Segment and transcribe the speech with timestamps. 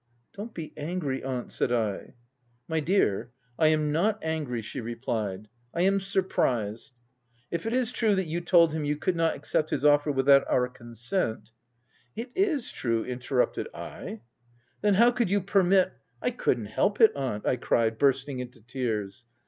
[0.35, 2.15] "Don't be angry, aunt," said I."
[2.67, 6.91] My dear, I am not angry 9" she replied:" I am surprised.
[7.51, 10.43] If it is true that you told him you could not accept his offer without
[10.49, 11.51] our consent—"
[12.15, 14.01] 6( It is true," interrupted I.
[14.01, 14.21] Si
[14.81, 19.27] Then how could you permit —""I could'nt help it, aunt," I cried bursting into tears.